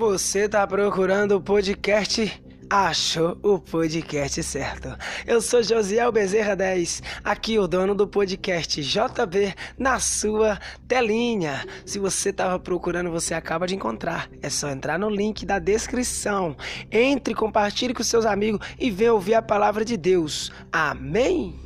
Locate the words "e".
18.78-18.90